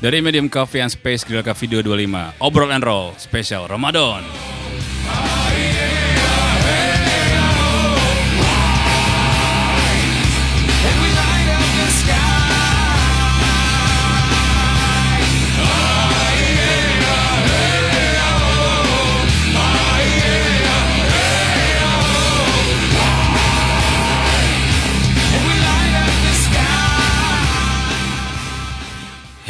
[0.00, 4.24] Dari Medium Coffee and Space Grill Coffee 225 Obrol and Roll Spesial Ramadan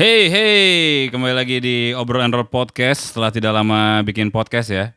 [0.00, 4.96] Hey hey, kembali lagi di Obrol and Roll Podcast setelah tidak lama bikin podcast ya.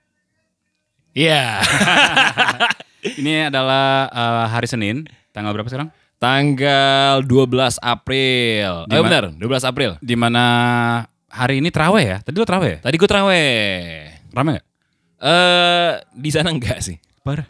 [1.12, 1.60] Iya.
[3.20, 5.04] Ini adalah uh, hari Senin,
[5.36, 5.92] tanggal berapa sekarang?
[6.24, 8.88] Tanggal 12 April.
[8.88, 10.00] Di Eh benar, 12 April.
[10.00, 10.44] Di mana
[11.28, 12.18] hari ini terawih ya?
[12.24, 12.88] Tadi lo terawih ya?
[12.88, 13.52] Tadi gue terawih.
[14.32, 14.66] Rame gak?
[15.20, 16.96] Eh di sana enggak sih?
[17.28, 17.44] Parah.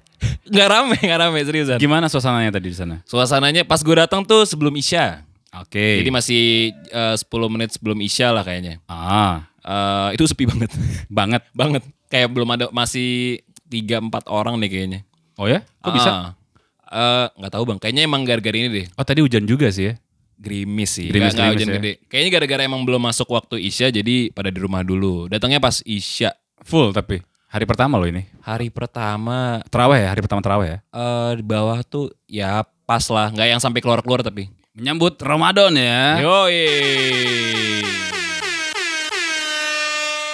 [0.50, 1.78] Enggak rame, enggak rame seriusan.
[1.78, 3.06] Gimana suasananya tadi di sana?
[3.06, 5.22] Suasananya pas gue datang tuh sebelum Isya.
[5.56, 6.02] Oke.
[6.02, 6.42] Jadi masih
[6.88, 8.82] eh, 10 menit sebelum Isya lah kayaknya.
[8.86, 10.74] ah, Eh itu sepi banget.
[11.10, 11.44] banget.
[11.52, 11.84] banget.
[12.08, 15.00] Kayak belum ada masih 3 4 orang nih kayaknya.
[15.36, 15.62] Oh ya?
[15.80, 16.12] Kok bisa?
[16.12, 16.30] Ah.
[16.86, 17.78] Eh nggak tahu Bang.
[17.78, 18.86] Kayaknya emang gara-gara ini deh.
[18.94, 19.94] Oh tadi hujan juga sih ya?
[20.36, 21.76] Gerimis sih, Gerimis- nggak- nggak gerimis hujan ya.
[21.80, 21.94] gede.
[22.06, 25.26] Kayaknya gara-gara emang belum masuk waktu Isya jadi pada di rumah dulu.
[25.26, 26.36] Datangnya pas Isya.
[26.62, 28.28] Full tapi hari pertama lo ini.
[28.42, 30.10] Hari pertama Terawih ya?
[30.10, 30.78] Hari pertama terawih ya?
[30.84, 34.52] eh di bawah tuh ya pas lah, nggak yang sampai keluar-keluar tapi.
[34.74, 36.18] Menyambut Ramadan ya.
[36.18, 36.66] Yoi.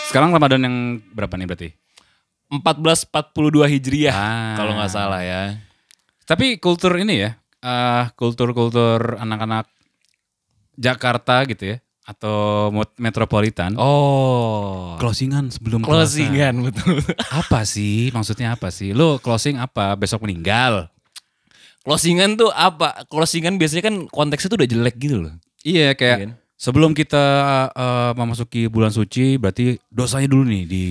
[0.08, 0.76] Sekarang Ramadan yang
[1.12, 1.70] berapa nih berarti?
[2.48, 4.56] 1442 Hijriah Ah.
[4.56, 5.60] kalau nggak salah ya.
[6.24, 9.68] Tapi kultur ini ya, eh, kultur-kultur anak-anak
[10.80, 13.76] Jakarta gitu ya, atau metropolitan.
[13.76, 14.96] Oh.
[15.04, 15.84] Closingan sebelum.
[15.84, 17.04] Closingan betul.
[17.28, 18.08] Apa sih?
[18.16, 18.96] Maksudnya apa sih?
[18.96, 20.00] Lo closing apa?
[20.00, 20.88] Besok meninggal?
[21.82, 23.06] Closingan tuh apa?
[23.06, 25.34] Closingan biasanya kan konteksnya tuh udah jelek gitu loh.
[25.62, 26.32] Iya kayak Iya kan?
[26.56, 27.24] sebelum kita
[27.70, 30.86] eh, memasuki bulan suci, berarti dosanya dulu nih di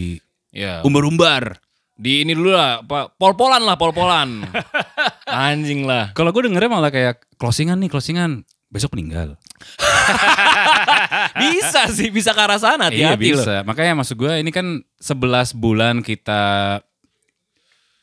[0.49, 0.81] Ya.
[0.81, 1.61] umbar-umbar.
[1.93, 3.11] Di ini dulu lah, apa?
[3.11, 4.47] Pol-polan lah, pol-polan.
[5.29, 6.15] Anjing lah.
[6.15, 8.47] Kalau gue dengernya malah kayak closingan nih, closingan.
[8.69, 9.35] Besok meninggal.
[11.43, 12.89] bisa sih, bisa ke arah sana.
[12.89, 13.43] iya Hati-hati loh.
[13.43, 13.55] bisa.
[13.63, 14.67] Makanya maksud gue ini kan
[14.99, 16.41] 11 bulan kita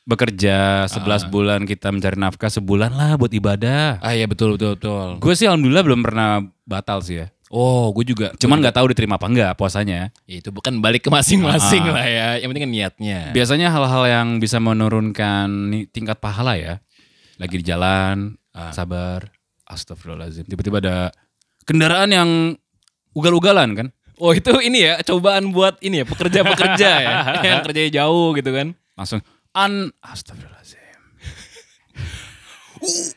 [0.05, 3.99] bekerja, 11 bulan kita mencari nafkah, sebulan lah buat ibadah.
[3.99, 5.07] Ah iya betul betul betul.
[5.17, 7.27] Gue sih alhamdulillah belum pernah batal sih ya.
[7.49, 8.33] Oh, gue juga.
[8.35, 10.09] Cuman nggak tahu diterima apa enggak puasanya.
[10.25, 11.94] Ya, itu bukan balik ke masing-masing Ah.
[11.94, 12.27] lah ya.
[12.41, 13.19] Yang penting kan niatnya.
[13.31, 15.47] Biasanya hal-hal yang bisa menurunkan
[15.94, 16.81] tingkat pahala ya.
[17.38, 18.33] Lagi di jalan,
[18.73, 19.29] sabar,
[19.69, 20.45] astagfirullahaladzim.
[20.45, 20.97] Tiba-tiba ada
[21.63, 22.29] kendaraan yang
[23.13, 23.88] ugal-ugalan kan.
[24.15, 27.11] Oh itu ini ya cobaan buat ini ya pekerja-pekerja ya
[27.47, 28.71] yang kerjanya jauh gitu kan.
[28.95, 29.19] Langsung,
[29.55, 30.83] an, astagfirullahaladzim.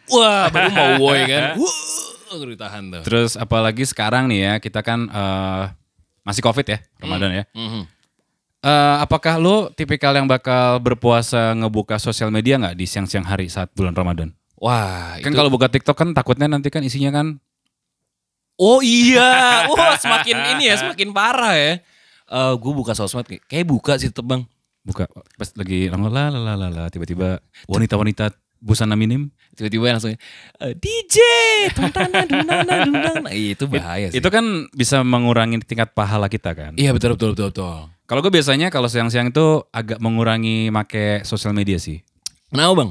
[0.08, 1.58] Wah baru mau woi kan.
[2.28, 3.02] Wah ditahan tuh.
[3.08, 5.64] Terus apalagi sekarang nih ya, kita kan eh,
[6.22, 7.44] masih covid ya, Ramadan ya.
[7.56, 7.82] Mhm.
[8.58, 13.72] Eh, apakah lo tipikal yang bakal berpuasa ngebuka sosial media nggak di siang-siang hari saat
[13.72, 14.28] bulan Ramadan?
[14.58, 17.38] Wah Kan itu- kalau buka TikTok kan takutnya nanti kan isinya kan
[18.58, 19.22] Oh iya,
[19.70, 21.78] wah semakin ini ya semakin parah ya.
[22.28, 24.42] Eh gue buka sosmed kayak, kayak buka sih tetep bang.
[24.88, 25.04] Buka
[25.36, 29.30] pas lagi la la la la tiba-tiba wanita-wanita busana minim.
[29.54, 31.16] Tiba-tiba langsung eh, DJ,
[31.74, 33.28] tuntana, dunana, dunana.
[33.34, 34.18] Ih, Itu bahaya sih.
[34.22, 36.72] Itu kan bisa mengurangi tingkat pahala kita kan.
[36.78, 37.78] Iya betul betul betul betul.
[38.08, 42.00] Kalau gue biasanya kalau siang-siang itu agak mengurangi make sosial media sih.
[42.48, 42.90] Kenapa bang?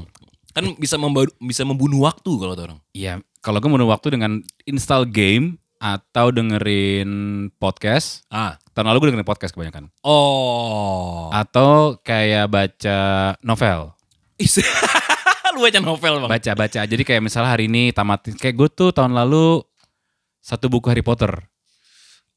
[0.54, 2.78] Kan bisa memba- bisa membunuh waktu kalau orang.
[2.94, 7.10] Iya, kalau gue menurut waktu dengan install game atau dengerin
[7.56, 8.26] podcast.
[8.28, 8.58] Ah.
[8.74, 9.90] Tahun lalu gue dengerin podcast kebanyakan.
[10.02, 11.30] Oh.
[11.30, 12.98] Atau kayak baca
[13.40, 13.94] novel.
[15.54, 16.30] Lu baca novel bang?
[16.30, 16.80] Baca-baca.
[16.84, 18.36] Jadi kayak misalnya hari ini tamatin.
[18.36, 19.62] Kayak gue tuh tahun lalu
[20.38, 21.32] satu buku Harry Potter.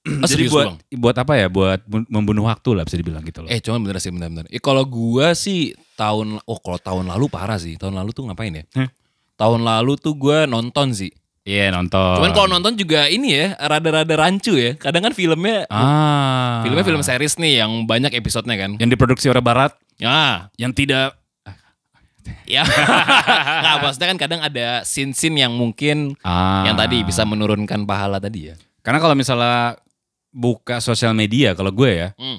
[0.01, 0.77] Oh, Jadi buat Bang?
[0.97, 1.45] buat apa ya?
[1.45, 3.49] Buat mem- membunuh waktu lah bisa dibilang gitu loh.
[3.53, 4.49] Eh cuman bener sih bener-bener.
[4.49, 7.77] Eh, kalau gua sih tahun, oh kalau tahun lalu parah sih.
[7.77, 8.65] Tahun lalu tuh ngapain ya?
[8.81, 8.89] Hah?
[9.37, 11.13] Tahun lalu tuh gua nonton sih.
[11.41, 12.21] Iya nonton.
[12.21, 14.77] Cuman kalau nonton juga ini ya, rada-rada rancu ya.
[14.77, 18.77] Kadang kan filmnya, ah, filmnya film series nih yang banyak episodenya kan.
[18.77, 21.17] yang diproduksi oleh Barat, Ya, yang tidak
[22.45, 22.61] ya.
[22.61, 26.61] Nggak, maksudnya kan kadang ada scene-scene yang mungkin ah.
[26.61, 28.55] yang tadi bisa menurunkan pahala tadi ya.
[28.81, 29.81] Karena kalau misalnya
[30.29, 32.37] buka sosial media, kalau gue ya, Hmm.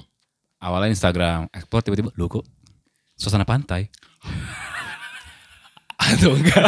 [0.59, 2.47] awalnya Instagram, explore tiba-tiba, lu kok
[3.13, 3.91] suasana pantai.
[6.03, 6.63] Atau enggak.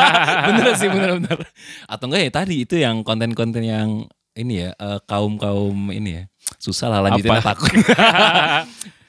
[0.48, 1.38] bener sih bener-bener.
[1.84, 3.88] Atau enggak ya tadi itu yang konten-konten yang
[4.32, 6.22] ini ya eh, kaum-kaum ini ya.
[6.56, 7.52] Susah lah lanjutin Apa?
[7.52, 7.72] takut.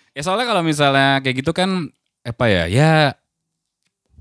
[0.10, 1.88] Ya soalnya kalau misalnya kayak gitu kan
[2.26, 2.68] apa ya?
[2.68, 3.16] Ya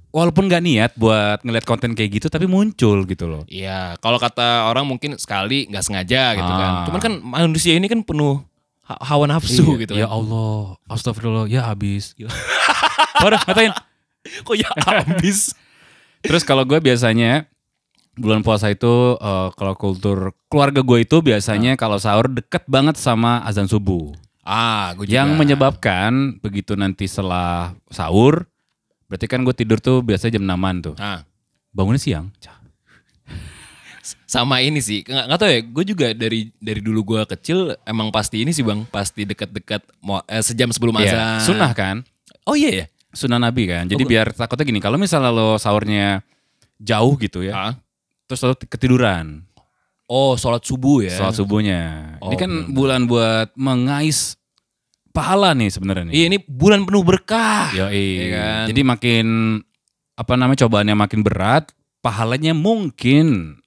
[0.09, 3.43] walaupun nggak niat buat ngeliat konten kayak gitu tapi muncul gitu loh.
[3.51, 6.71] Iya, kalau kata orang mungkin sekali nggak sengaja gitu kan.
[6.71, 6.85] Ah.
[6.87, 8.39] Cuman kan manusia ini kan penuh
[8.87, 10.17] ha- hawa nafsu Iya, gitu Ya kan.
[10.23, 12.15] Allah, astagfirullah, ya habis.
[13.19, 13.73] Parah, ngatain.
[14.47, 15.55] Kok ya habis?
[16.21, 17.47] Terus kalau gue biasanya
[18.15, 23.39] bulan puasa itu eh, kalau kultur keluarga gue itu biasanya kalau sahur deket banget sama
[23.43, 24.11] azan subuh.
[24.43, 25.15] ah, gue juga.
[25.15, 28.49] Yang menyebabkan begitu nanti setelah sahur,
[29.05, 30.95] berarti kan gue tidur tuh biasanya jam 6 tuh.
[30.97, 31.23] Ah,
[31.71, 32.33] Bangunnya siang.
[34.25, 35.05] sama ini sih.
[35.05, 38.65] Nggak, nggak tahu ya, gue juga dari dari dulu gue kecil emang pasti ini sih
[38.65, 39.85] bang, pasti dekat-dekat
[40.27, 41.45] eh, sejam sebelum Iya, azan.
[41.45, 41.97] sunnah kan?
[42.43, 42.87] Oh iya ya.
[43.11, 43.85] Sunnah Nabi kan.
[43.85, 46.21] Jadi Oh, biar takutnya gini, kalau misalnya lo sahurnya
[46.77, 47.75] jauh gitu ya, Ah.
[48.25, 49.43] terus lo ketiduran
[50.05, 51.13] Oh, sholat subuh ya.
[51.13, 51.81] sholat subuhnya.
[52.19, 52.73] Oh, Ini kan benar.
[52.73, 54.41] bulan buat mengais
[55.11, 56.09] pahala nih sebenarnya.
[56.09, 57.69] Iya ini bulan penuh berkah.
[57.73, 57.93] Yoi.
[57.93, 58.65] Iya kan?
[58.73, 59.27] Jadi makin
[60.15, 61.69] apa namanya cobaannya makin berat,
[62.01, 63.59] pahalanya mungkin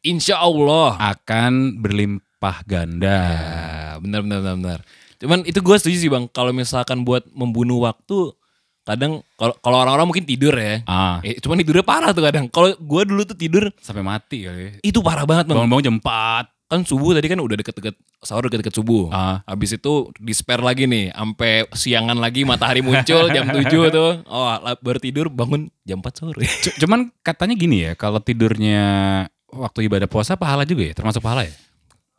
[0.00, 0.98] Insya Allah.
[0.98, 3.18] akan berlimpah ganda.
[3.30, 4.80] Ya, benar benar benar benar.
[5.16, 6.26] Cuman itu gue setuju sih bang.
[6.28, 8.34] Kalau misalkan buat membunuh waktu,
[8.88, 10.80] kadang kalau kalau orang-orang mungkin tidur ya.
[10.84, 12.48] Ah, Eh, cuman tidurnya parah tuh kadang.
[12.48, 14.80] Kalau gue dulu tuh tidur sampai mati kali.
[14.80, 15.56] itu parah banget bang.
[15.60, 16.48] Bangun-bangun jam 4.
[16.68, 19.08] Kan subuh tadi kan udah deket-deket sahur deket-deket subuh.
[19.08, 19.40] Ah.
[19.44, 24.20] Habis itu di spare lagi nih, sampai siangan lagi matahari muncul jam 7 tuh.
[24.24, 24.48] Oh
[24.80, 26.44] baru tidur bangun jam 4 sore.
[26.76, 28.80] Cuman katanya gini ya, kalau tidurnya
[29.48, 31.52] waktu ibadah puasa pahala juga ya, termasuk pahala ya?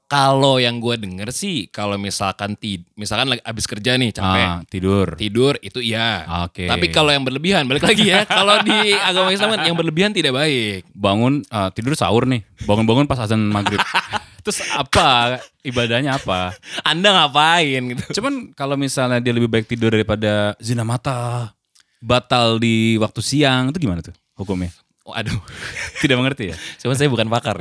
[0.09, 4.59] Kalau yang gue denger sih, kalau misalkan tid, misalkan lagi abis kerja nih capek, Ah,
[4.65, 5.13] tidur.
[5.13, 6.25] tidur itu iya.
[6.49, 6.65] Oke.
[6.65, 8.25] Tapi kalau yang berlebihan, balik lagi ya.
[8.41, 10.81] kalau di agama Islam kan yang berlebihan tidak baik.
[10.97, 13.77] bangun ah, tidur sahur nih, bangun-bangun pas azan maghrib.
[14.43, 16.57] Terus apa ibadahnya apa?
[16.81, 18.17] Anda ngapain gitu?
[18.17, 21.53] Cuman kalau misalnya dia lebih baik tidur daripada zina mata,
[22.01, 24.73] batal di waktu siang, itu gimana tuh hukumnya?
[25.09, 25.33] Oh, aduh.
[26.01, 26.55] Tidak mengerti ya?
[26.77, 27.57] Cuman saya bukan pakar.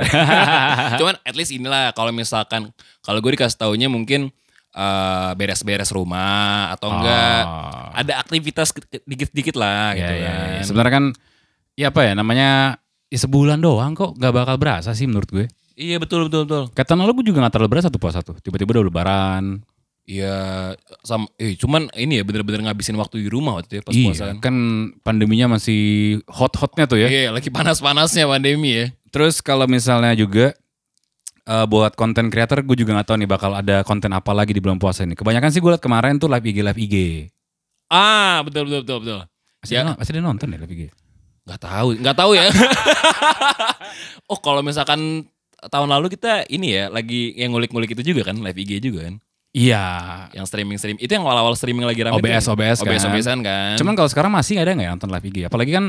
[1.01, 2.69] Cuman at least inilah kalau misalkan
[3.01, 4.29] kalau gue dikasih taunya mungkin
[4.69, 7.89] eh, beres-beres rumah atau enggak Ah.
[7.97, 8.69] ada aktivitas
[9.03, 10.29] dikit-dikit lah Ya, gitu ya, ya.
[10.29, 10.61] kan.
[10.61, 11.05] Sebenarnya kan,
[11.73, 12.49] ya apa ya namanya,
[13.09, 15.45] ya sebulan doang kok gak bakal berasa sih menurut gue.
[15.73, 16.63] Iya betul betul betul.
[16.69, 18.37] Kata lalu gue juga gak terlalu berasa tuh puasa tuh.
[18.37, 19.43] Tiba-tiba udah lebaran.
[20.09, 20.73] Iya
[21.05, 24.05] sama eh cuman ini ya bener-bener ngabisin waktu di rumah waktu itu ya pas iya,
[24.09, 24.37] puasa kan.
[24.41, 24.55] kan
[25.05, 27.07] pandeminya masih hot-hotnya tuh ya.
[27.13, 28.85] Iya, lagi panas-panasnya pandemi ya.
[29.13, 30.57] Terus kalau misalnya juga
[31.45, 34.57] eh, buat konten creator gue juga nggak tahu nih bakal ada konten apa lagi di
[34.57, 35.13] bulan puasa ini.
[35.13, 36.95] Kebanyakan sih gue liat kemarin tuh live IG live IG.
[37.93, 39.19] Ah, betul betul betul betul.
[39.61, 39.85] Masih, Ya.
[39.85, 40.81] ada, masih ada nonton ya live IG?
[41.45, 42.45] Nggak tahu, nggak tahu ya.
[44.33, 45.29] oh, kalau misalkan
[45.69, 49.21] tahun lalu kita ini ya lagi yang ngulik-ngulik itu juga kan live IG juga kan.
[49.49, 49.85] Iya.
[50.33, 52.53] Yang streaming-streaming itu yang awal-awal streaming lagi rame OBS, tuh.
[52.53, 52.85] OBS kan.
[52.85, 53.75] OBS OBSan kan.
[53.81, 55.37] Cuman kalau sekarang masih ada nggak ya nonton live IG?
[55.49, 55.85] Apalagi kan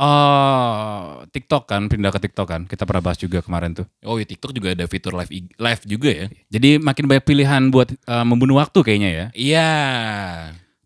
[0.00, 2.62] eh TikTok kan pindah ke TikTok kan.
[2.64, 3.86] Kita pernah bahas juga kemarin tuh.
[4.06, 6.26] oh, ya TikTok juga ada fitur live IG live juga ya.
[6.48, 9.26] Jadi makin banyak pilihan buat eh, membunuh waktu kayaknya ya.
[9.36, 9.70] Iya.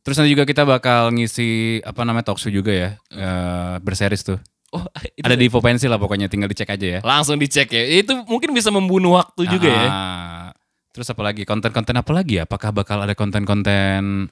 [0.04, 2.90] Terus nanti juga kita bakal ngisi apa namanya talk show juga ya.
[3.12, 4.40] eh berseries tuh.
[4.74, 4.82] Oh,
[5.18, 7.00] itu Ada di Vopensi lah pokoknya tinggal dicek aja ya.
[7.06, 7.82] langsung dicek ya.
[8.02, 9.88] Itu mungkin bisa membunuh waktu juga ya.
[10.94, 11.42] Terus apa lagi?
[11.42, 12.46] Konten-konten apa lagi ya?
[12.46, 14.30] Apakah bakal ada konten-konten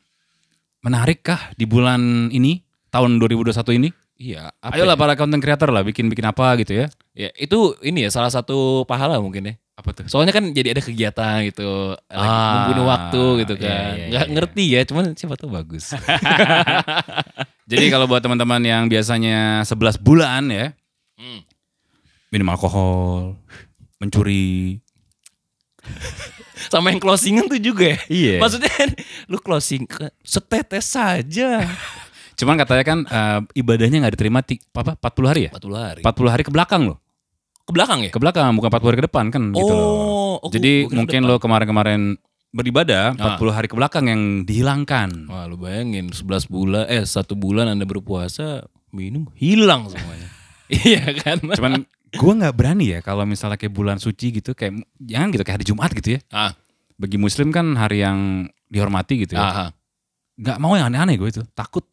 [0.79, 2.62] menarik kah di bulan ini?
[2.93, 3.88] Tahun 2021 ini?
[4.20, 5.00] Iya, apa Ayolah ya?
[5.00, 6.87] para konten creator lah bikin-bikin apa gitu ya.
[7.17, 9.55] Ya, itu ini ya salah satu pahala mungkin ya.
[9.75, 10.05] Apa tuh?
[10.06, 13.92] Soalnya kan jadi ada kegiatan gitu, Ah, membunuh waktu gitu iya, kan.
[13.97, 14.33] iya, Nggak iya.
[14.37, 15.97] ngerti ya, cuman siapa tahu bagus.
[17.73, 20.66] Jadi kalau buat teman-teman yang biasanya 11 bulan ya,
[21.16, 21.40] Hmm.
[22.28, 23.40] minum alkohol,
[23.97, 24.85] mencuri.
[26.69, 27.99] Sama yang closingan tuh juga ya.
[28.07, 28.37] Iya.
[28.38, 28.71] Maksudnya
[29.26, 29.88] lu closing
[30.23, 31.64] setetes saja.
[32.38, 35.50] Cuman katanya kan eh, ibadahnya nggak diterima ti, apa 40 hari ya?
[35.54, 36.00] 40 hari.
[36.02, 36.99] 40 hari ke belakang loh.
[37.62, 38.11] Ke belakang ya?
[38.11, 39.87] Ke belakang bukan 40 hari ke depan kan gitu loh.
[39.87, 42.19] Oh, oh, Jadi mungkin lo kemarin-kemarin
[42.52, 43.38] beribadah Ah.
[43.40, 45.31] 40 hari ke belakang yang dihilangkan.
[45.31, 50.28] Wah lu bayangin 11 bulan, eh satu bulan anda berpuasa, minum hilang semuanya.
[50.85, 51.40] iya kan?
[51.40, 55.57] Cuman gue nggak berani ya kalau misalnya kayak bulan suci gitu kayak jangan gitu kayak
[55.61, 56.21] hari Jumat gitu ya.
[56.28, 56.52] Ah,
[56.95, 59.73] Bagi muslim kan hari yang dihormati gitu ya.
[60.37, 61.42] Nggak mau yang aneh-aneh gue itu.
[61.52, 61.85] Takut.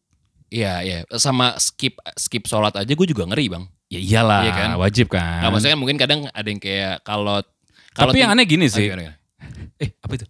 [0.50, 0.98] Iya, iya.
[1.14, 3.64] Sama skip skip sholat aja gue juga ngeri bang.
[3.90, 4.68] Ya iyalah, Iya kan?
[4.78, 5.42] wajib kan.
[5.42, 7.42] Nah, maksudnya mungkin kadang ada yang kayak kalau
[7.90, 8.86] kalau Tapi yang aneh gini Oh, sih.
[8.86, 9.18] gimana?
[9.82, 10.26] Eh apa itu?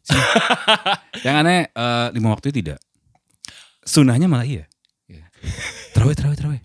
[1.26, 2.78] Yang aneh eh, lima waktu tidak.
[3.82, 4.64] Sunahnya malah iya.
[5.92, 6.60] Terawih, terawih, terawih.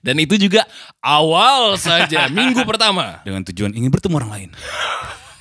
[0.00, 0.64] Dan itu juga
[0.98, 3.20] awal saja minggu pertama.
[3.20, 4.50] Dengan tujuan ingin bertemu orang lain.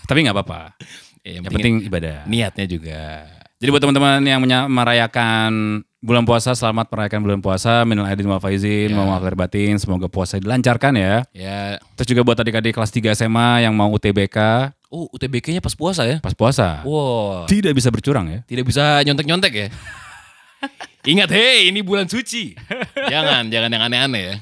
[0.03, 0.61] Tapi nggak apa-apa.
[1.23, 2.23] Ya, Yang penting ibadah.
[2.25, 3.27] niatnya juga.
[3.59, 4.39] Jadi buat teman-teman yang
[4.71, 5.51] merayakan
[5.99, 7.83] bulan puasa, selamat merayakan bulan puasa.
[7.83, 8.95] Minal aidin wal faizin, Ya.
[8.95, 9.75] mohon maaf lahir batin.
[9.75, 11.27] Semoga puasa dilancarkan ya.
[11.35, 16.01] Ya, Terus juga buat adik-adik kelas 3 SMA yang mau UTBK oh UTBK-nya pas puasa
[16.01, 16.17] ya?
[16.17, 16.81] pas puasa.
[16.81, 18.39] Wow, Tidak bisa bercurang ya.
[18.49, 19.67] tidak bisa nyontek-nyontek ya?
[21.13, 22.57] Ingat, hei ini bulan suci.
[23.07, 24.35] jangan, jangan yang aneh-aneh ya.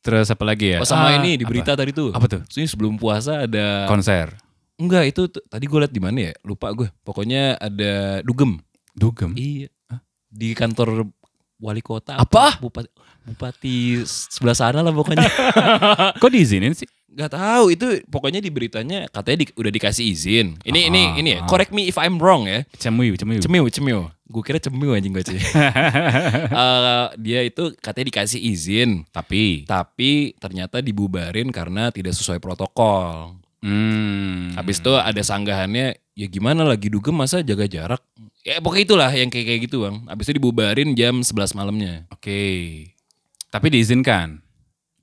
[0.00, 0.78] Terus apa lagi ya?
[0.80, 2.10] Oh sama Ah, ini di berita tadi tuh.
[2.10, 2.40] Apa tuh?
[2.46, 4.32] Ini sebelum puasa ada Konser.
[4.74, 6.32] Enggak, itu tadi gue liat di mana ya?
[6.40, 6.88] Lupa gue.
[7.00, 8.56] Pokoknya ada dugem.
[8.90, 9.36] Dugem.
[9.36, 9.68] Iya.
[10.26, 11.04] Di kantor
[11.58, 12.16] wali kota.
[12.16, 12.56] Apa?
[12.56, 12.88] Bupati,
[13.22, 15.28] bupati sebelah sana lah pokoknya.
[16.22, 16.88] Kok diizinin sih?
[17.10, 20.56] Gak tahu itu pokoknya di beritanya katanya di- udah dikasih izin.
[20.62, 21.40] Ini ini Ah, ini ya.
[21.42, 21.46] ah.
[21.46, 22.64] Correct me if I'm wrong ya.
[22.72, 23.42] Cemiu, cemiu.
[23.42, 24.00] Cemiu, cemiu.
[24.30, 31.50] Gue kira cemiu anjing gue Eh, dia itu katanya dikasih izin, Tapi, tapi ternyata dibubarin
[31.50, 33.34] karena tidak sesuai protokol.
[33.58, 37.98] hmm, Habis itu ada sanggahannya, ya gimana lagi dugem masa jaga jarak.
[38.46, 40.06] Ya pokoknya itulah yang kayak kayak gitu bang.
[40.06, 42.06] Habis itu dibubarin jam 11 malamnya.
[42.14, 42.40] Oke.
[43.50, 44.38] Tapi diizinkan.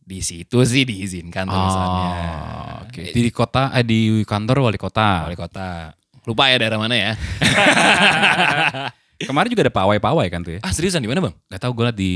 [0.08, 2.10] Di situ sih diizinkan tulisannya.
[2.16, 3.12] Oh, Oke.
[3.12, 5.28] Di kota, eh, di kantor wali kota.
[5.28, 5.92] Wali kota.
[6.24, 7.12] Lupa ya daerah mana ya.
[9.18, 10.60] Kemarin juga ada pawai-pawai kan tuh ya.
[10.62, 11.34] ah seriusan di mana bang?
[11.48, 12.12] Gak tau gue liat di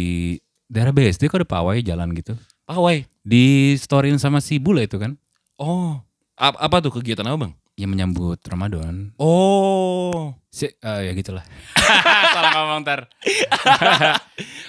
[0.66, 2.38] daerah BSD kok ada pawai jalan gitu.
[2.64, 3.04] Pawai.
[3.22, 5.18] Di storyin sama si Bule itu kan.
[5.56, 5.98] Oh.
[6.36, 7.54] A- apa tuh kegiatan apa bang?
[7.74, 9.12] Yang menyambut Ramadan.
[9.16, 10.36] Oh.
[10.48, 11.42] Si, eh, ya gitulah.
[12.36, 13.08] Salah ngomong ntar.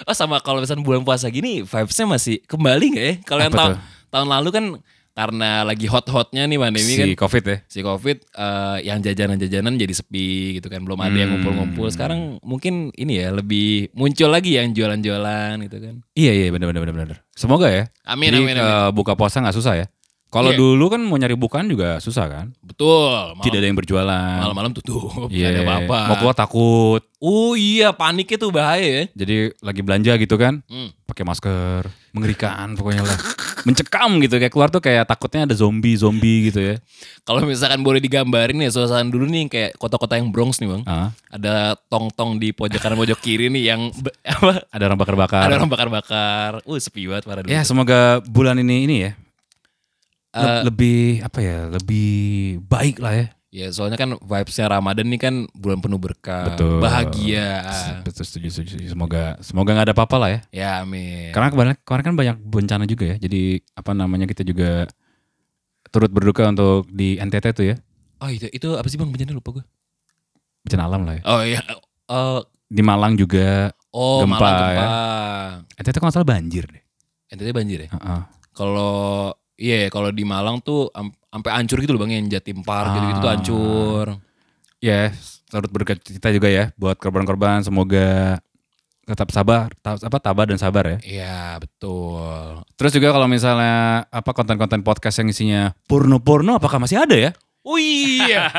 [0.03, 3.13] Oh sama kalau misalnya bulan puasa gini vibesnya masih kembali gak ya?
[3.23, 3.81] Kalau yang Apa tahun tuh?
[4.11, 4.65] tahun lalu kan
[5.13, 7.57] karena lagi hot-hotnya nih pandemi si kan COVID ya.
[7.65, 10.27] si covid eh, yang jajanan-jajanan jadi sepi
[10.57, 11.37] gitu kan belum ada yang Hmm.
[11.37, 16.67] ngumpul-ngumpul sekarang mungkin ini ya lebih muncul lagi yang jualan-jualan gitu kan Iya iya benar
[16.67, 17.17] benar benar benar.
[17.31, 17.85] Semoga ya.
[18.03, 19.87] amin Jadi, amin amin eh, buka puasa nggak susah ya.
[20.27, 20.57] Kalau Iya.
[20.57, 22.45] dulu kan mau nyari bukaan juga susah kan.
[22.59, 24.37] betul malam, Tidak ada yang berjualan.
[24.39, 25.45] malam-malam tutup Iya.
[25.45, 27.01] gak ada apa-apa Mau keluar takut.
[27.19, 30.65] oh iya paniknya tuh bahaya ya Jadi lagi belanja gitu kan.
[30.65, 30.89] Hmm.
[31.05, 31.85] Pakai masker.
[32.11, 33.13] Mengerikan pokoknya lah.
[33.63, 36.75] Mencekam gitu kayak keluar tuh kayak takutnya ada zombie zombie gitu ya.
[37.21, 41.09] kalau misalkan boleh digambarin ya suasana dulu nih kayak kota-kota yang Bronx nih bang Ah,
[41.27, 41.55] ada
[41.87, 43.81] tong-tong di pojok kanan pojok kiri nih yang
[44.25, 45.41] apa ada orang bakar-bakar.
[45.41, 49.11] ada orang bakar-bakar uh sepi banget Ya semoga bulan ini ini ya
[50.33, 52.09] le- Eh, lebih apa ya lebih
[52.63, 53.27] baik lah ya.
[53.53, 56.81] Ya soalnya kan vibesnya Ramadan nih kan bulan penuh berkah, Betul.
[56.81, 57.61] bahagia.
[58.01, 58.87] Betul setuju, setuju, setuju.
[58.97, 60.39] Semoga semoga nggak ada apa-apa lah ya.
[60.49, 61.29] Ya amin.
[61.29, 63.15] Karena kemarin, kemarin kan banyak bencana juga ya.
[63.21, 64.89] Jadi apa namanya kita juga
[65.93, 67.77] turut berduka untuk di NTT tuh ya.
[68.25, 69.63] Oh itu itu apa sih bang bencana lupa gue.
[70.65, 71.23] Bencana alam lah ya.
[71.29, 71.61] Oh iya.
[72.09, 72.41] Oh,
[72.73, 74.65] Di Malang juga oh Gempa, Malang ya.
[74.65, 74.89] gempa.
[75.77, 76.81] NTT kalau nggak salah banjir deh.
[77.29, 77.89] NTT banjir ya.
[77.93, 78.21] Heeh.
[78.49, 79.29] Kalau
[79.61, 80.89] iya kalau di Malang tuh
[81.33, 83.33] sampai hancur gitu loh bang yang Jatim Park gitu-gitu tuh Ah.
[83.33, 84.05] hancur.
[84.77, 85.09] Ya,
[85.49, 87.65] turut berduka cita juga ya buat korban-korban.
[87.65, 88.37] Semoga
[89.03, 90.97] tetap sabar, ta- apa tabah dan sabar ya.
[91.01, 92.61] Iya betul.
[92.77, 97.31] Terus juga kalau misalnya apa konten-konten podcast yang isinya porno-porno apakah masih ada ya?
[97.63, 98.51] Oh iya.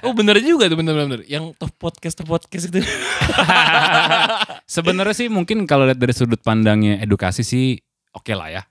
[0.00, 1.28] oh bener juga tuh bener-bener.
[1.28, 2.80] Yang top podcast top podcast itu.
[4.74, 7.76] Sebenarnya sih mungkin kalau lihat dari sudut pandangnya edukasi sih
[8.12, 8.62] oke lah ya.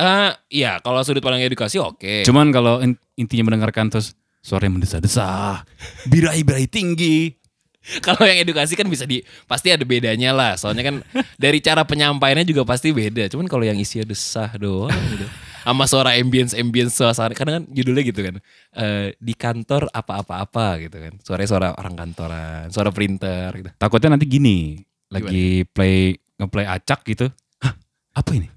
[0.00, 2.24] Eh iya kalau sudut pandang edukasi oke.
[2.24, 5.68] Cuman kalau in- intinya mendengarkan terus suara yang mendesah-desah,
[6.08, 7.36] birahi-birahi tinggi.
[8.04, 10.52] Kalau yang edukasi kan bisa di pasti ada bedanya lah.
[10.60, 10.96] Soalnya kan
[11.40, 13.32] dari cara penyampaiannya juga pasti beda.
[13.32, 15.24] Cuman kalau yang isinya desah doang gitu.
[15.64, 18.36] Sama suara ambience ambience suasana karena kan judulnya gitu kan.
[18.76, 21.12] Eh, di kantor apa-apa-apa gitu kan.
[21.24, 23.72] Suaranya suara orang kantoran, suara printer gitu.
[23.80, 24.76] Takutnya nanti gini,
[25.08, 27.32] lagi play ngeplay acak gitu.
[27.64, 27.80] Hah,
[28.12, 28.48] apa ini?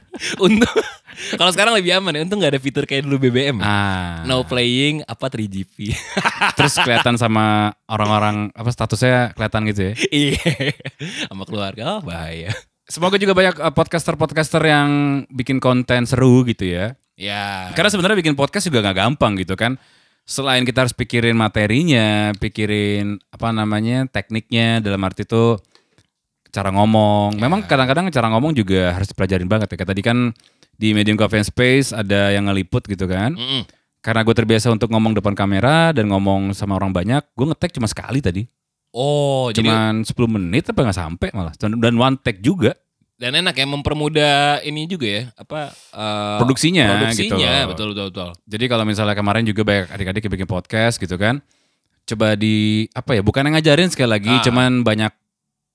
[0.44, 0.82] Untung
[1.36, 2.20] kalau sekarang lebih aman ya.
[2.24, 3.60] Untung nggak ada fitur kayak dulu BBM.
[3.60, 3.64] ya.
[3.64, 4.14] Ah.
[4.24, 5.92] No playing apa 3GP.
[6.58, 9.94] Terus kelihatan sama orang-orang apa statusnya kelihatan gitu ya.
[10.08, 10.40] Iya.
[11.28, 12.52] Sama keluarga oh, bahaya.
[12.88, 14.88] Semoga juga banyak eh, podcaster-podcaster yang
[15.30, 16.96] bikin konten seru gitu ya.
[17.16, 17.70] Ya.
[17.76, 19.76] Karena sebenarnya bikin podcast juga nggak gampang gitu kan.
[20.22, 25.58] Selain kita harus pikirin materinya, pikirin apa namanya tekniknya dalam arti itu
[26.52, 27.40] cara ngomong.
[27.40, 29.76] Memang kadang-kadang cara ngomong juga harus dipelajarin banget ya.
[29.76, 30.18] Kayak tadi kan
[30.72, 33.32] di Medium Coffee and Space ada yang ngeliput gitu kan.
[33.32, 33.64] Mm-mm.
[33.98, 37.86] Karena gue terbiasa untuk ngomong depan kamera dan ngomong sama orang banyak, gue ngetek cuma
[37.86, 38.42] sekali tadi.
[38.90, 41.54] Oh, jadi Cuman 10 menit apa nggak sampai malah.
[41.56, 42.76] Dan one take juga.
[43.14, 47.66] dan enak ya mempermudah ini juga ya apa eh, Produksinya gitu produksinya loh.
[47.70, 51.38] betul betul betul Jadi kalau misalnya kemarin juga banyak adik-adik yang bikin podcast gitu kan.
[52.02, 54.42] Coba di apa ya, bukan yang ngajarin sekali lagi, Ah.
[54.42, 55.14] cuman banyak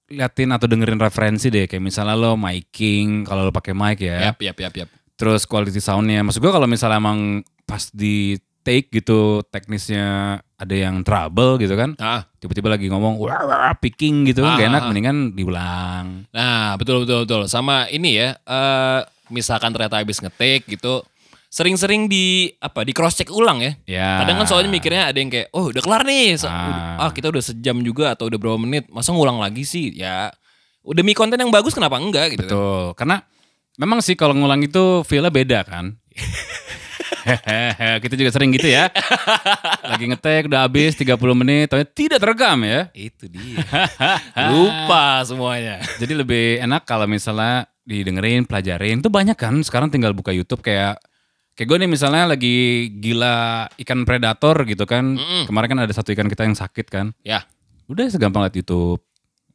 [0.08, 4.32] liatin atau dengerin referensi deh kayak misalnya lo miking kalau lo pakai mic ya.
[4.32, 6.22] yap yap yap yap Terus quality soundnya.
[6.22, 11.98] Maksud gue kalau misalnya emang pas di take gitu teknisnya ada yang trouble gitu kan.
[11.98, 12.30] Ah.
[12.38, 14.88] Tiba-tiba lagi ngomong wah, wah, picking gitu kan Ah, gak enak ah.
[14.94, 16.06] mendingan diulang.
[16.30, 17.42] Nah, betul betul betul.
[17.50, 19.02] Sama ini ya, eh
[19.34, 21.02] misalkan ternyata habis ngetik gitu,
[21.48, 23.72] sering-sering di apa di cross check ulang ya.
[23.88, 24.10] Ya.
[24.22, 27.08] Kadang kan soalnya mikirnya ada yang kayak, oh udah kelar nih, Sa- Ah.
[27.08, 29.96] ah kita udah sejam juga atau udah berapa menit, masa ngulang lagi sih?
[29.96, 30.30] Ya,
[30.84, 32.52] udah demi konten yang bagus kenapa enggak gitu kan?
[32.52, 32.84] Betul.
[32.96, 33.18] Karena
[33.76, 35.96] memang sih kalau ngulang itu feel-nya beda kan.
[38.04, 38.88] Kita juga sering gitu ya.
[39.84, 42.88] Lagi ngetek udah habis 30 menit, tapi tidak terekam ya.
[42.96, 43.60] Itu dia.
[44.48, 45.84] Lupa semuanya.
[46.00, 49.04] Jadi lebih enak kalau misalnya didengerin, pelajarin.
[49.04, 51.00] Itu banyak kan sekarang tinggal buka YouTube kayak
[51.58, 52.56] kayak gue nih misalnya lagi
[52.94, 55.18] gila ikan predator gitu kan.
[55.44, 57.12] Kemarin kan ada satu ikan kita yang sakit kan.
[57.26, 57.44] Ya,
[57.88, 59.00] Udah segampang liat YouTube,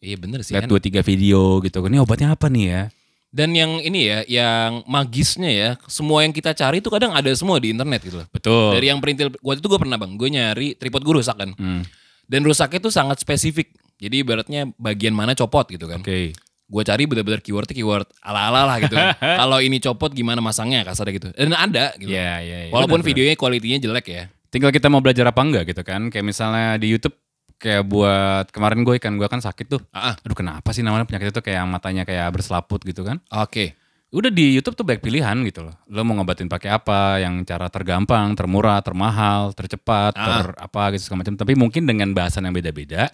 [0.00, 0.70] iya bener sih lihat kan.
[0.72, 1.92] dua tiga video gitu kan.
[1.92, 2.82] Ini obatnya apa nih ya?
[3.28, 7.56] Dan yang ini ya, yang magisnya ya, semua yang kita cari itu kadang ada semua
[7.56, 8.28] di internet gitu loh.
[8.28, 8.76] Betul.
[8.76, 11.52] Dari yang perintil, waktu itu gue pernah bang, gue nyari tripod gue rusak kan.
[11.56, 11.80] Hmm,
[12.24, 13.72] Dan rusaknya itu sangat spesifik.
[13.96, 16.00] Jadi ibaratnya bagian mana copot gitu kan.
[16.04, 16.36] Oke.
[16.72, 19.12] Gue cari bener-bener keywordnya keyword ala-ala lah gitu kan.
[19.44, 21.28] Kalau ini copot gimana masangnya kasarnya gitu.
[21.36, 22.08] Dan ada gitu.
[22.08, 22.72] Iya, iya, iya.
[22.72, 23.08] Walaupun benar.
[23.12, 24.24] videonya kualitinya jelek ya.
[24.48, 27.16] tinggal kita mau belajar apa enggak gitu kan kayak misalnya di YouTube
[27.56, 30.12] kayak buat kemarin gue ikan gue kan sakit tuh ah.
[30.12, 33.72] aduh kenapa sih namanya penyakit itu kayak matanya kayak berselaput gitu kan Oke.
[34.10, 37.72] udah di YouTube tuh banyak pilihan gitu loh lo mau ngobatin pakai apa yang cara
[37.72, 40.44] tergampang termurah termahal tercepat Ah.
[40.44, 43.08] ter apa gitu segala macam tapi mungkin dengan bahasan yang beda-beda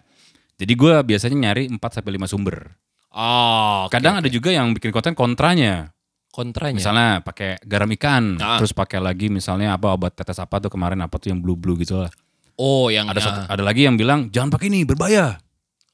[0.58, 2.56] jadi gue biasanya nyari 4 sampai 5 sumber
[3.18, 4.20] Oh, kadang oke.
[4.22, 5.90] ada juga yang bikin konten kontranya
[6.30, 6.78] kontranya.
[6.78, 8.62] misalnya pakai garam ikan Ah.
[8.62, 11.74] terus pakai lagi misalnya apa obat tetes apa tuh kemarin apa tuh yang blue blue
[11.76, 12.12] gitu lah
[12.54, 15.38] Oh, yang ada satu, ada lagi yang bilang jangan pakai ini berbahaya.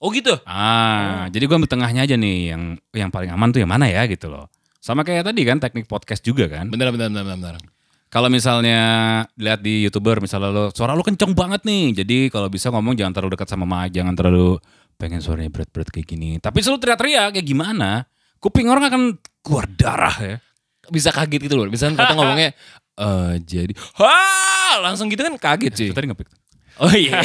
[0.01, 0.33] Oh gitu.
[0.49, 4.09] Ah, jadi gua ambil tengahnya aja nih yang yang paling aman tuh yang mana ya
[4.09, 4.49] gitu loh.
[4.81, 6.73] Sama kayak tadi kan teknik podcast juga kan.
[6.73, 7.37] Bener bener bener bener.
[7.37, 7.57] bener.
[8.09, 8.81] Kalau misalnya
[9.37, 13.13] lihat di youtuber misalnya lo suara lo kenceng banget nih, jadi kalau bisa ngomong jangan
[13.13, 14.57] terlalu dekat sama mic, jangan terlalu
[14.95, 16.39] pengen suaranya berat-berat kayak gini.
[16.39, 18.07] Tapi selalu teriak-teriak kayak gimana?
[18.39, 19.03] Kuping orang akan
[19.41, 20.37] keluar darah ya.
[20.89, 21.67] Bisa kaget gitu loh.
[21.69, 22.51] Misalnya kata ngomongnya
[23.05, 25.89] eh jadi ha langsung gitu kan kaget sih.
[25.91, 26.29] Tadi ngepik.
[26.83, 27.19] Oh iya.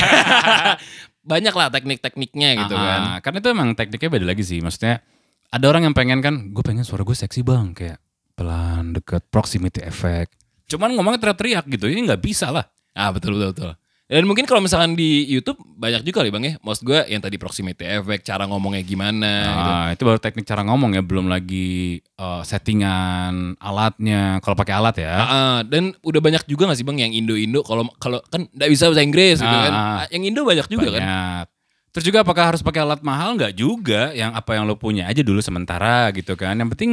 [1.29, 3.01] Banyak lah teknik-tekniknya gitu Ah, kan.
[3.21, 4.61] Karena itu emang tekniknya beda lagi sih.
[4.61, 5.01] Maksudnya
[5.49, 7.97] ada orang yang pengen kan, gue pengen suara gue seksi bang, kayak
[8.37, 10.33] pelan, deket, proximity effect.
[10.69, 12.65] Cuman ngomongnya teriak-teriak gitu, ini nggak bisa lah.
[12.93, 13.71] Ah betul betul betul.
[14.09, 16.53] Dan mungkin kalau misalkan di YouTube banyak juga nih bang ya.
[16.65, 19.69] Maksud gue yang tadi proximity effect, cara ngomongnya gimana gitu.
[19.69, 24.41] Nah, itu baru teknik cara ngomong ya, belum lagi eh, settingan alatnya.
[24.41, 25.13] Kalau pakai alat ya.
[25.13, 25.57] Ah, ah.
[25.61, 29.05] dan udah banyak juga gak sih bang yang Indo-Indo kalau kalau kan nggak bisa bahasa
[29.05, 29.73] Inggris gitu Ah, kan.
[29.77, 30.03] ah.
[30.09, 31.01] Yang Indo banyak juga kan.
[31.05, 31.45] Banyak.
[31.89, 33.37] Terus juga apakah harus pakai alat mahal?
[33.37, 34.09] Nggak juga.
[34.17, 36.57] Yang apa yang lo punya aja dulu sementara gitu kan.
[36.57, 36.91] Yang penting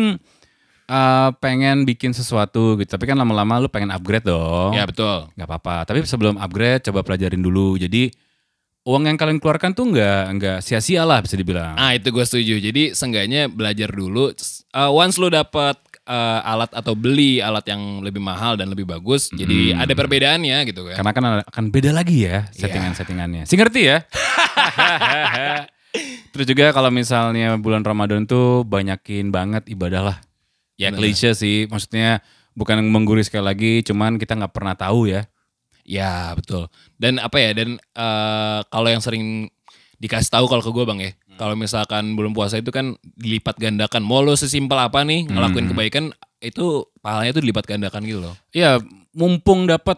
[0.87, 2.91] eh, pengen bikin sesuatu gitu.
[2.95, 4.75] Tapi kan lama-lama lo pengen upgrade dong.
[4.75, 5.27] Ya betul.
[5.35, 5.77] nggak apa-apa.
[5.87, 7.75] Tapi sebelum upgrade coba pelajarin dulu.
[7.77, 8.11] Jadi
[8.87, 11.75] uang yang kalian keluarkan tuh nggak nggak sia-sia lah bisa dibilang.
[11.75, 12.55] Ah itu gue setuju.
[12.63, 14.31] Jadi seenggaknya belajar dulu.
[14.71, 15.75] Uh, once lu dapat
[16.07, 20.87] uh, alat atau beli alat yang lebih mahal dan lebih bagus, jadi ada perbedaannya gitu
[20.87, 21.03] kan.
[21.03, 23.43] Karena kan akan beda lagi ya settingan-settingannya.
[23.45, 24.07] Sih ngerti ya?
[26.33, 30.17] Terus juga kalau misalnya bulan Ramadan tuh banyakin banget ibadah lah.
[30.77, 31.01] Ya Bener.
[31.09, 32.21] klise sih, maksudnya
[32.53, 35.25] bukan menggurui sekali lagi, cuman kita nggak pernah tahu ya.
[35.87, 36.69] Ya betul.
[37.01, 37.51] Dan apa ya?
[37.57, 39.49] Dan uh, kalau yang sering
[39.97, 41.11] dikasih tahu kalau ke gue bang ya,
[41.41, 44.05] kalau misalkan bulan puasa itu kan dilipat gandakan.
[44.05, 46.05] Mau lo sesimpel apa nih ngelakuin kebaikan
[46.41, 48.35] itu pahalanya itu dilipat gandakan gitu loh.
[48.53, 48.83] Iya,
[49.17, 49.97] mumpung dapat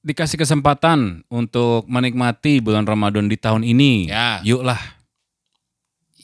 [0.00, 4.40] dikasih kesempatan untuk menikmati bulan Ramadan di tahun ini, Ya.
[4.42, 4.80] yuklah,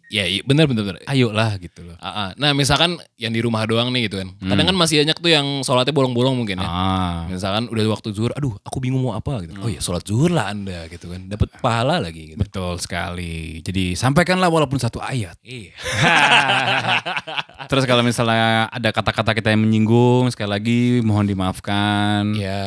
[0.06, 1.02] Ya bener bener bener.
[1.04, 1.98] ayolah gitu loh.
[1.98, 2.28] Ah, ah.
[2.38, 4.30] Nah misalkan yang di rumah doang nih gitu kan.
[4.38, 6.68] Kadang kan masih banyak tuh yang sholatnya bolong-bolong mungkin ya.
[6.68, 9.58] Ah, Misalkan udah waktu zuhur, aduh aku bingung mau apa gitu.
[9.58, 11.26] Oh ya sholat zuhur lah anda gitu kan.
[11.26, 12.38] Dapat pahala lagi gitu.
[12.38, 13.58] betul sekali.
[13.66, 15.34] Jadi sampaikanlah walaupun satu ayat.
[15.42, 15.74] Iya.
[17.70, 22.30] Terus kalau misalnya ada kata-kata kita yang menyinggung, sekali lagi mohon dimaafkan.
[22.38, 22.62] Ya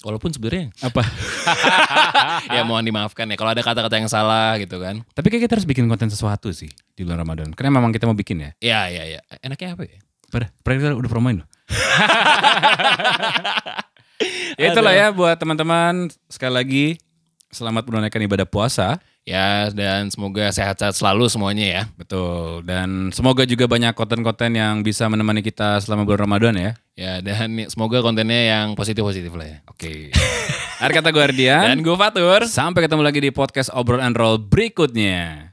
[0.00, 1.04] walaupun sebenarnya Apa?
[2.56, 5.04] ya mohon dimaafkan ya kalau ada kata-kata yang salah gitu kan.
[5.12, 7.52] Tapi kayak kita harus bikin konten sesuatu sih di bulan Ramadan.
[7.52, 8.50] Karena memang kita mau bikin ya.
[8.60, 9.20] Ya ya ya.
[9.44, 10.00] Enaknya apa ya?
[10.30, 11.48] Pada, pada udah promoin loh.
[14.54, 16.86] ya itulah ya buat teman-teman sekali lagi
[17.50, 19.02] selamat menunaikan ibadah puasa.
[19.28, 21.82] Ya dan semoga sehat-sehat selalu semuanya ya.
[21.94, 22.64] Betul.
[22.64, 26.72] Dan semoga juga banyak konten-konten yang bisa menemani kita selama bulan Ramadan ya.
[26.96, 29.58] Ya dan semoga kontennya yang positif-positif lah ya.
[29.68, 30.10] Oke.
[30.80, 31.76] Akhir kata gue Ardian.
[31.76, 32.48] Dan gue Fatur.
[32.48, 35.49] Sampai ketemu lagi di podcast Obrol and Roll berikutnya.